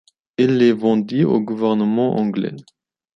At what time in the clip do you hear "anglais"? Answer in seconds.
2.17-2.55